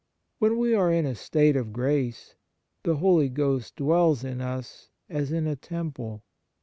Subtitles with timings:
[0.39, 2.33] When we are in a state of grace,
[2.81, 6.23] the Holy Ghost dwells in us as in a temple.